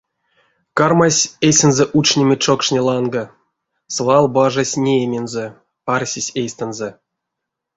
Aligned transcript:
Кармась 0.77 1.23
эйсэнзэ 1.47 1.85
учнеме 1.97 2.35
чокшне 2.43 2.81
ланга, 2.87 3.23
свал 3.95 4.25
бажась 4.37 4.75
неемензэ, 4.83 5.45
арсесь 5.95 6.33
эйстэнзэ. 6.41 6.89